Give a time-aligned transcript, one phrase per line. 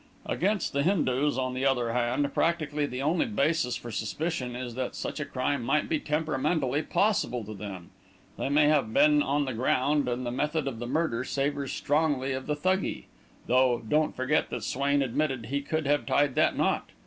[0.25, 4.95] "Against the Hindus, on the other hand, practically the only basis for suspicion is that
[4.95, 7.91] such a crime might be temperamentally possible to them.
[8.35, 12.31] They may have been on the ground, and the method of the murder savours strongly
[12.31, 13.09] of Thuggee
[13.45, 16.89] though don't forget that Swain admitted he could have tied that knot.